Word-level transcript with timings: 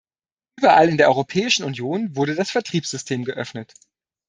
Überall 0.59 0.89
in 0.89 0.97
der 0.97 1.09
Europäischen 1.09 1.63
Union 1.63 2.15
wurde 2.15 2.33
das 2.33 2.49
Vertriebssystem 2.49 3.23
geöffnet. 3.23 3.75